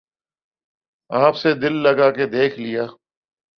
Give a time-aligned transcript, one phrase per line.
[1.09, 2.85] آپ سے دل لگا کے دیکھ لیا